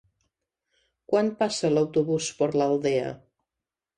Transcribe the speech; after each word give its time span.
Quan 1.11 1.29
passa 1.41 1.71
l'autobús 1.75 2.31
per 2.39 2.49
l'Aldea? 2.61 3.15